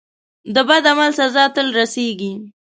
د 0.53 0.55
بد 0.67 0.83
عمل 0.91 1.11
سزا 1.19 1.43
تل 1.55 1.67
رسیږي. 1.79 2.33